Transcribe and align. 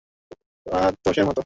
বা 0.65 0.79
দশের 1.05 1.25
মত। 1.27 1.37